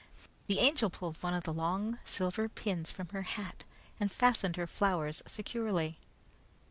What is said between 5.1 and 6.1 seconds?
securely.